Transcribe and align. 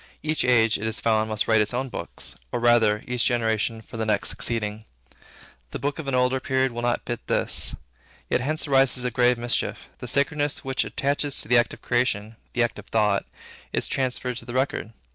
Each 0.23 0.43
age, 0.43 0.79
it 0.79 0.87
is 0.87 0.99
found, 0.99 1.29
must 1.29 1.47
write 1.47 1.61
its 1.61 1.75
own 1.75 1.87
books; 1.89 2.33
or 2.51 2.59
rather, 2.59 3.03
each 3.05 3.23
generation 3.23 3.81
for 3.83 3.97
the 3.97 4.05
next 4.07 4.29
succeeding. 4.29 4.85
The 5.69 5.77
books 5.77 5.99
of 5.99 6.07
an 6.07 6.15
older 6.15 6.39
period 6.39 6.71
will 6.71 6.81
not 6.81 7.05
fit 7.05 7.27
this. 7.27 7.75
Yet 8.27 8.41
hence 8.41 8.67
arises 8.67 9.05
a 9.05 9.11
grave 9.11 9.37
mischief. 9.37 9.89
The 9.99 10.07
sacredness 10.07 10.65
which 10.65 10.83
attaches 10.85 11.39
to 11.41 11.47
the 11.47 11.59
act 11.59 11.71
of 11.75 11.83
creation, 11.83 12.35
the 12.53 12.63
act 12.63 12.79
of 12.79 12.87
thought, 12.87 13.25
is 13.73 13.87
transferred 13.87 14.37
to 14.37 14.45
the 14.45 14.55
record. 14.55 14.91